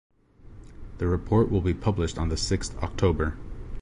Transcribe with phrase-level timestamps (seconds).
[0.97, 3.37] The report will be published on the sixth October.